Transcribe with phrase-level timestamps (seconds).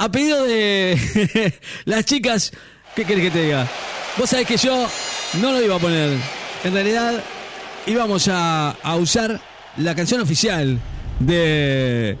[0.00, 1.52] a pedido de
[1.84, 2.52] las chicas,
[2.96, 3.68] ¿qué querés que te diga?
[4.16, 4.88] Vos sabés que yo
[5.42, 6.16] no lo iba a poner.
[6.64, 7.22] En realidad
[7.86, 9.38] íbamos a, usar
[9.76, 10.78] la canción oficial
[11.18, 12.16] de...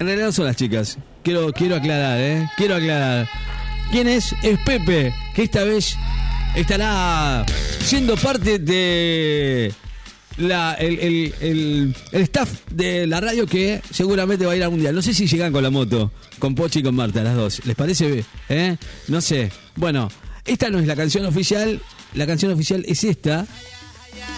[0.00, 0.98] En realidad son las chicas.
[1.22, 2.50] Quiero, quiero aclarar, ¿eh?
[2.56, 3.28] Quiero aclarar.
[3.92, 4.34] ¿Quién es?
[4.42, 5.96] Es Pepe, que esta vez
[6.56, 7.46] estará
[7.78, 9.72] siendo parte de
[10.38, 14.70] la, el, el- el- el staff de la radio que seguramente va a ir al
[14.70, 14.94] mundial.
[14.94, 17.60] No sé si llegan con la moto, con Pochi y con Marta, las dos.
[17.66, 18.24] ¿Les parece?
[18.48, 18.76] ¿Eh?
[19.08, 19.50] No sé.
[19.76, 20.10] Bueno,
[20.44, 21.80] esta no es la canción oficial.
[22.14, 23.46] La canción oficial es esta.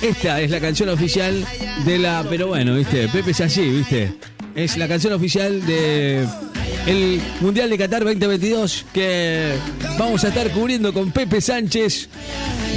[0.03, 1.47] Esta es la canción oficial
[1.85, 2.25] de la.
[2.29, 4.15] Pero bueno, viste, Pepe es allí, viste.
[4.57, 6.27] Es la canción oficial de
[6.87, 9.53] el Mundial de Qatar 2022 que
[9.99, 12.09] vamos a estar cubriendo con Pepe Sánchez.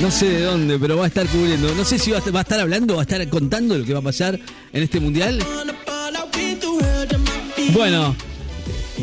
[0.02, 1.74] No sé de dónde, pero va a estar cubriendo.
[1.76, 4.04] No sé si va a estar, hablando, va a estar contando lo que va a
[4.04, 4.38] pasar
[4.74, 5.40] en este Mundial.
[7.72, 8.14] Bueno,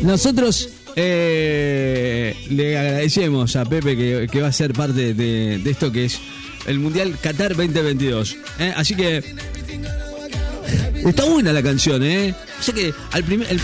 [0.02, 6.04] nosotros eh, le agradecemos a Pepe que, va a ser parte de, de esto que
[6.04, 6.20] es
[6.66, 8.36] el Mundial Qatar 2022.
[8.58, 8.74] ¿eh?
[8.76, 9.22] Así que
[11.10, 12.34] está buena la canción, ¿eh?
[12.64, 13.60] Que al primer, el-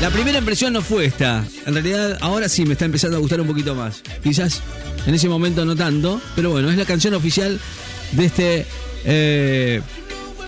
[0.00, 1.44] la primera impresión no fue esta.
[1.66, 4.02] En realidad ahora sí me está empezando a gustar un poquito más.
[4.22, 4.60] Quizás
[5.06, 7.58] en ese momento no tanto, pero bueno, es la canción oficial
[8.12, 8.66] de este...
[9.04, 9.80] eh,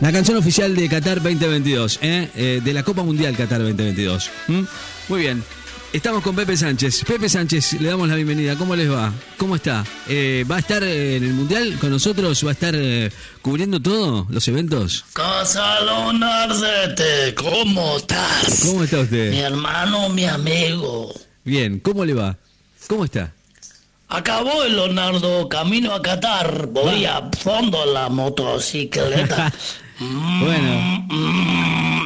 [0.00, 2.28] la canción oficial de Qatar 2022, ¿eh?
[2.34, 4.30] Eh, de la Copa Mundial Qatar 2022.
[4.48, 4.60] ¿Mm?
[5.08, 5.42] Muy bien.
[5.92, 7.04] Estamos con Pepe Sánchez.
[7.04, 8.54] Pepe Sánchez, le damos la bienvenida.
[8.56, 9.12] ¿Cómo les va?
[9.36, 9.84] ¿Cómo está?
[10.08, 12.44] Eh, ¿Va a estar eh, en el Mundial con nosotros?
[12.44, 13.10] ¿Va a estar eh,
[13.42, 15.04] cubriendo todo los eventos?
[15.12, 18.60] Casalón Ardete, ¿cómo estás?
[18.66, 19.32] ¿Cómo está Mi usted?
[19.34, 21.12] hermano, mi amigo.
[21.44, 22.36] Bien, ¿cómo le va?
[22.86, 23.32] ¿Cómo está?
[24.08, 26.66] Acabó el Leonardo camino a Qatar.
[26.68, 29.52] Voy a fondo la motocicleta.
[30.02, 31.08] Mm, Bueno.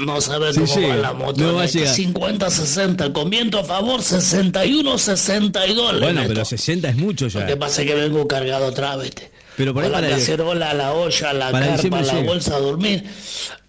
[0.05, 1.41] No sabes Sí, cómo va la moto.
[1.43, 1.95] no va a llegar.
[1.95, 6.01] 50-60, con viento a favor, 61-62.
[6.01, 6.29] Bueno, Neto.
[6.35, 7.47] pero 60 es mucho Lo ya.
[7.47, 9.13] que pasa es que vengo cargado otra vez.
[9.57, 12.27] Pero por ahí Con la para- cacerola, la olla, la para carpa, la llega.
[12.27, 13.05] bolsa a dormir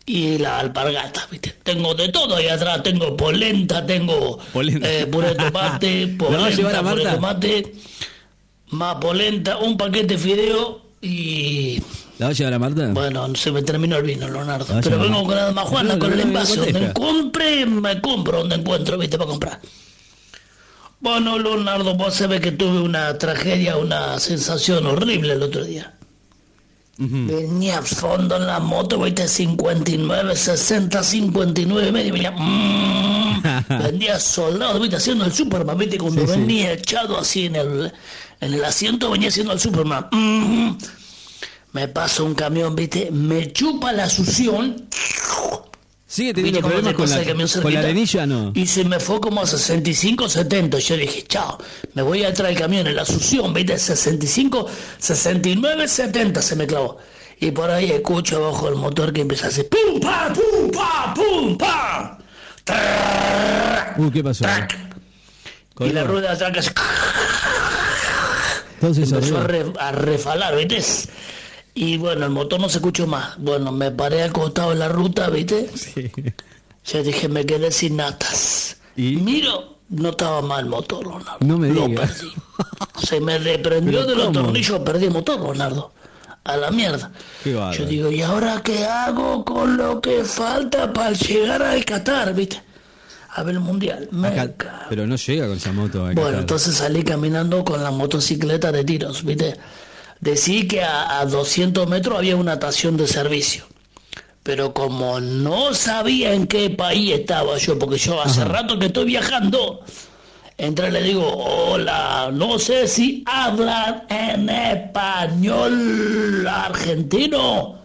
[0.07, 1.55] y la alpargata, ¿viste?
[1.63, 2.81] Tengo de todo ahí atrás.
[2.83, 4.91] Tengo polenta, tengo Polenta.
[4.91, 7.73] eh, puré de tomate, ¿La va a llevar polenta, puré de tomate,
[8.69, 11.81] más polenta, un paquete de fideo y...
[12.17, 12.87] ¿La va a llevar a Marta?
[12.93, 14.79] Bueno, se me terminó el vino, Leonardo.
[14.81, 16.55] Pero vengo con la más Juana, No, con no, el envase.
[16.57, 19.17] Donde compre, me compro donde encuentro, ¿viste?
[19.17, 19.59] Para comprar.
[21.01, 25.91] Bueno, Leonardo, vos sabés que tuve una tragedia, una sensación horrible el otro día.
[26.97, 32.13] Venía a fondo en la moto, viste, 59, 60, 59 y medio.
[32.13, 33.43] Venía, mm,
[33.83, 36.39] venía soldado, viste, haciendo el Superman, viste, cuando Sí, sí.
[36.39, 37.91] venía echado así en el,
[38.39, 40.07] en el asiento, venía haciendo el Superman.
[40.13, 40.77] Mm,
[41.75, 44.87] me pasa un camión, viste, me chupa la succión.
[46.07, 48.25] ¿Sigue ¿Viste teniendo problemas con la, con la arenilla?
[48.25, 48.53] No.
[48.55, 50.79] Y se me fue como a 65, 70.
[50.79, 51.57] Yo dije, chao,
[51.93, 53.77] me voy a traer el camión en la succión, ¿viste?
[53.77, 54.65] 65,
[54.99, 56.97] 69, 70 se me clavó.
[57.41, 61.13] Y por ahí escucho abajo el motor que empieza a hacer pum, pa, pum, pa,
[61.13, 62.17] pum, pa.
[63.97, 64.45] Uh, ¿qué pasó?
[65.81, 66.71] Y la rueda de atrás
[68.75, 70.81] Entonces, empezó a, re- a refalar, ¿viste?
[71.75, 73.37] Y bueno, el motor no se escuchó más.
[73.37, 75.69] Bueno, me paré al costado de la ruta, ¿viste?
[75.75, 76.09] Sí.
[76.85, 78.77] Yo dije, me quedé sin natas.
[78.95, 79.17] ¿Y?
[79.17, 81.37] Miro, no estaba mal el motor, Leonardo.
[81.41, 82.11] No me Lo digas.
[82.13, 82.33] perdí.
[83.05, 85.91] Se me reprendió ¿Pero de los tornillos, perdí el motor, Leonardo.
[86.45, 87.11] A la mierda.
[87.43, 92.61] Yo digo, ¿y ahora qué hago con lo que falta para llegar al Qatar, viste?
[93.33, 94.07] A ver el mundial.
[94.11, 96.01] Me Acá- pero no llega con esa moto.
[96.03, 96.39] Bueno, Qatar.
[96.39, 99.57] entonces salí caminando con la motocicleta de tiros, ¿viste?
[100.25, 103.63] Decí que a, a 200 metros había una estación de servicio.
[104.41, 109.05] Pero como no sabía en qué país estaba yo, porque yo hace rato que estoy
[109.05, 109.81] viajando,
[110.57, 117.81] entré y le digo, hola, no sé si hablan en español argentino.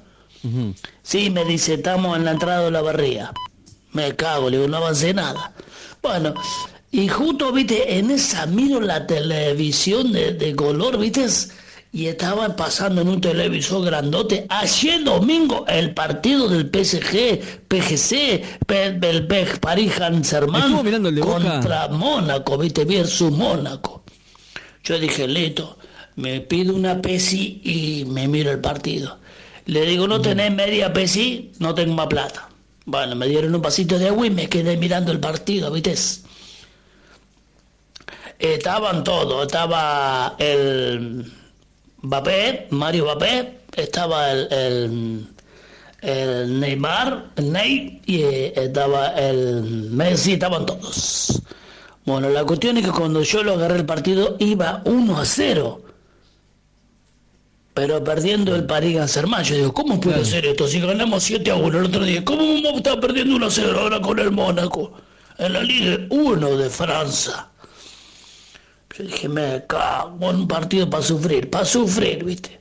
[1.03, 3.33] Sí, me dice, estamos en la entrada de la barría.
[3.93, 5.53] Me cago, le digo, no avancé nada.
[6.01, 6.33] Bueno,
[6.91, 11.27] y justo, viste, en esa miro la televisión de, de color, viste,
[11.93, 18.99] y estaban pasando en un televisor grandote, ayer domingo, el partido del PSG, PGC, P-
[19.03, 21.35] el P- Paris Saint-Germain ¿Estuvo mirando el de Boca?
[21.55, 24.05] contra Mónaco, viste, versus Mónaco.
[24.85, 25.79] Yo dije, listo,
[26.17, 29.19] me pido una pesi y me miro el partido.
[29.67, 31.51] Le digo, ¿no tenés media pesi?
[31.59, 32.49] No tengo más plata.
[32.87, 35.95] Bueno, me dieron un vasito de agua y me quedé mirando el partido, ¿viste?
[38.39, 41.31] Estaban todos, estaba el
[42.03, 45.27] Mbappé, Mario Mbappé, estaba el, el,
[46.03, 51.43] el Neymar, el Ney, y eh, estaba el Messi, estaban todos.
[52.07, 55.83] Bueno, la cuestión es que cuando yo lo agarré el partido iba 1 a 0.
[57.75, 60.67] Pero perdiendo el París Saint-Germain, yo digo, ¿cómo puede ser esto?
[60.67, 64.01] Si ganamos 7 a 1 el otro día, ¿cómo estar perdiendo 1 a 0 ahora
[64.01, 64.93] con el Mónaco?
[65.39, 67.50] En la Liga 1 de Francia.
[68.99, 72.59] Yo dije, me cago en un partido para sufrir, para sufrir, ¿viste?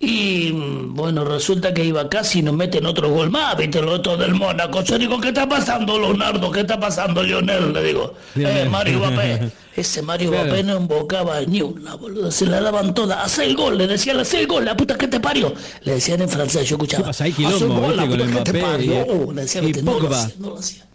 [0.00, 4.16] Y bueno, resulta que iba casi y nos meten otro gol más, viste, el otro
[4.16, 4.82] del Mónaco.
[4.82, 6.50] Yo digo, ¿qué está pasando, Leonardo?
[6.50, 7.72] ¿Qué está pasando, Lionel?
[7.72, 9.50] Le digo, eh, Mario Bapé.
[9.76, 12.30] Ese Mario Bapé no embocaba ni una, boludo.
[12.30, 13.18] Se la daban todas.
[13.24, 15.54] Haz el gol, le decían, haz el gol, la puta que te parió.
[15.82, 17.04] Le decían en francés, yo escuchaba.
[17.04, 17.24] ¿Qué pasa?
[17.24, 19.32] Hay quilombo, gol, la puta Con que te Mbappé y- parió.
[19.32, 20.22] Le decían, y viste, no lo Pogba.
[20.22, 20.86] hacía, no lo hacía.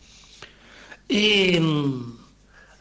[1.08, 2.19] Y mm,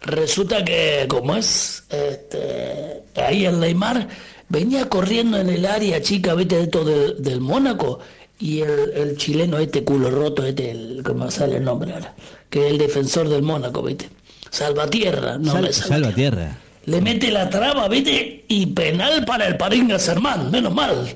[0.02, 4.08] resulta que, como es, este, ahí el Neymar
[4.48, 7.98] venía corriendo en el área chica, vete, de esto del, del Mónaco,
[8.40, 12.14] y el, el chileno este culo roto, este, el, ¿cómo sale el nombre ahora?
[12.48, 14.08] Que es el defensor del Mónaco, viste.
[14.50, 16.56] Salvatierra, no Sal- me salva tierra.
[16.86, 18.44] le mete la traba, ¿viste?
[18.48, 21.06] Y penal para el París Saint-Germain, menos mal.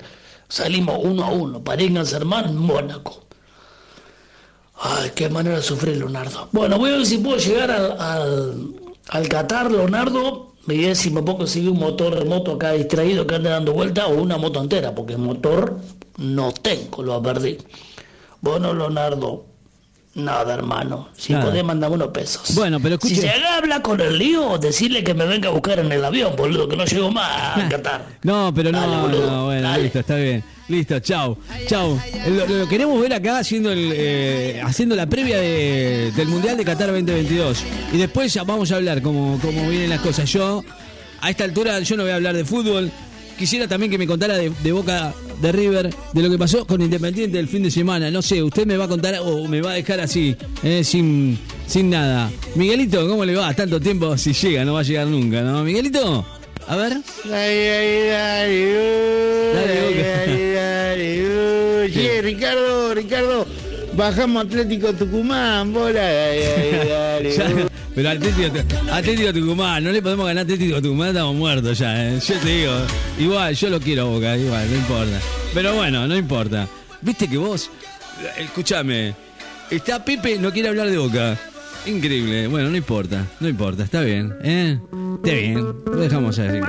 [0.48, 3.24] Salimos uno a uno, París Saint-Germain, Mónaco.
[4.84, 6.48] Ay, qué manera de sufrir, Leonardo.
[6.50, 10.54] Bueno, voy a ver si puedo llegar al, Qatar, Leonardo.
[10.66, 13.72] Me ver si me puedo conseguir un motor de moto acá distraído que ande dando
[13.72, 15.78] vuelta o una moto entera, porque motor
[16.18, 17.58] no tengo, lo perdí.
[18.40, 19.44] Bueno, Leonardo,
[20.14, 21.08] nada, hermano.
[21.16, 21.46] Si Nada.
[21.46, 22.54] podés, mandame unos pesos.
[22.54, 25.78] Bueno, pero Si escuche- se habla con el lío, decirle que me venga a buscar
[25.78, 28.04] en el avión, boludo, que no llego más a Qatar.
[28.22, 29.82] No, pero no, Dale, boludo, no, bueno, dale.
[29.84, 30.44] listo, está bien.
[30.68, 31.36] Listo, chau,
[31.66, 31.98] chau.
[32.28, 36.64] Lo, lo queremos ver acá haciendo el, eh, haciendo la previa de- del Mundial de
[36.64, 37.62] Qatar 2022.
[37.92, 40.30] Y después ya vamos a hablar cómo, cómo vienen las cosas.
[40.32, 40.62] Yo,
[41.20, 42.90] a esta altura, yo no voy a hablar de fútbol.
[43.42, 46.80] Quisiera también que me contara de, de Boca de River, de lo que pasó con
[46.80, 48.08] Independiente el fin de semana.
[48.08, 51.36] No sé, usted me va a contar o me va a dejar así, eh, sin,
[51.66, 52.30] sin nada.
[52.54, 53.52] Miguelito, ¿cómo le va?
[53.52, 55.64] Tanto tiempo si llega, no va a llegar nunca, ¿no?
[55.64, 56.24] Miguelito,
[56.68, 56.98] a ver.
[59.54, 60.26] Dale, Boca.
[61.92, 63.44] Sí, Ricardo, Ricardo,
[63.94, 67.71] bajamos Atlético Tucumán, bola, dale, dale.
[67.94, 68.58] Pero Atlético,
[68.90, 72.08] Atlético Tucumán, no le podemos ganar Atlético Tucumán, estamos muertos ya.
[72.08, 72.20] ¿eh?
[72.20, 72.72] Yo te digo,
[73.18, 75.20] igual, yo lo quiero Boca, igual, no importa.
[75.52, 76.66] Pero bueno, no importa.
[77.00, 77.70] Viste que vos,
[78.38, 79.14] escúchame,
[79.70, 81.38] está Pepe, no quiere hablar de Boca.
[81.84, 84.78] Increíble, bueno, no importa, no importa, está bien, ¿eh?
[85.16, 86.60] Está bien, lo dejamos así.